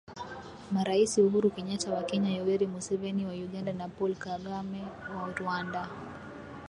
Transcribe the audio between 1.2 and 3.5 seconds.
Uhuru Kenyata wa Kenya Yoweri Museveni wa